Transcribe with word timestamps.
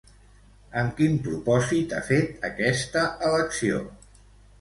Amb 0.79 0.95
quin 1.01 1.19
propòsit 1.27 1.93
ha 1.97 1.99
fet 2.07 2.47
aquesta 2.49 3.05
elecció? 3.29 3.83